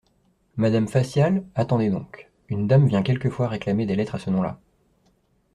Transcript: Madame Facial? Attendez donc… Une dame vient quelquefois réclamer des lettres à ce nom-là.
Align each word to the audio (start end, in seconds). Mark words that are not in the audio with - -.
Madame 0.57 0.87
Facial? 0.87 1.43
Attendez 1.53 1.91
donc… 1.91 2.27
Une 2.49 2.65
dame 2.65 2.87
vient 2.87 3.03
quelquefois 3.03 3.47
réclamer 3.49 3.85
des 3.85 3.95
lettres 3.95 4.15
à 4.15 4.17
ce 4.17 4.31
nom-là. 4.31 4.59